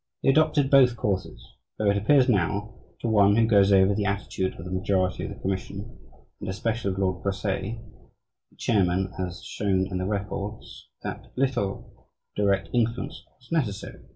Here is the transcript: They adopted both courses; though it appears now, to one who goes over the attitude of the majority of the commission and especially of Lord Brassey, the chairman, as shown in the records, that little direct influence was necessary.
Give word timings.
They 0.23 0.29
adopted 0.29 0.71
both 0.71 0.97
courses; 0.97 1.47
though 1.77 1.91
it 1.91 1.95
appears 1.95 2.27
now, 2.27 2.73
to 3.01 3.07
one 3.07 3.35
who 3.35 3.45
goes 3.45 3.71
over 3.71 3.93
the 3.93 4.05
attitude 4.05 4.55
of 4.57 4.65
the 4.65 4.71
majority 4.71 5.23
of 5.25 5.29
the 5.29 5.39
commission 5.39 5.95
and 6.39 6.49
especially 6.49 6.89
of 6.93 6.97
Lord 6.97 7.21
Brassey, 7.21 7.79
the 8.49 8.57
chairman, 8.57 9.13
as 9.19 9.43
shown 9.43 9.85
in 9.91 9.99
the 9.99 10.07
records, 10.07 10.89
that 11.03 11.31
little 11.35 12.09
direct 12.35 12.69
influence 12.73 13.23
was 13.37 13.51
necessary. 13.51 14.01